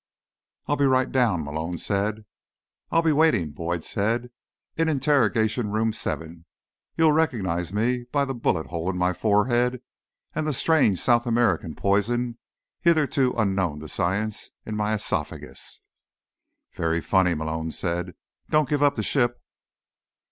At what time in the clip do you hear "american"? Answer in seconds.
11.27-11.75